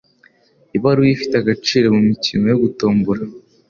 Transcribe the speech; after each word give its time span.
ibaruwa 0.77 1.11
ifite 1.15 1.35
agaciro 1.37 1.85
mumikino 1.95 2.43
yo 2.51 2.57
gutombora? 2.63 3.23